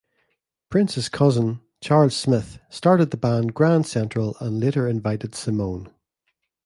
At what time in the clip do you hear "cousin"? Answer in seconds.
1.09-1.61